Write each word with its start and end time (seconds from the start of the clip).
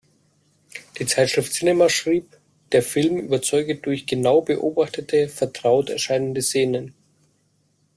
Die 0.97 1.05
Zeitschrift 1.05 1.53
"Cinema" 1.53 1.87
schrieb, 1.87 2.35
der 2.71 2.81
Film 2.81 3.17
überzeuge 3.19 3.75
„durch 3.75 4.07
genau 4.07 4.41
beobachtete, 4.41 5.29
vertraut 5.29 5.91
erscheinende 5.91 6.41
Szenen“. 6.41 6.95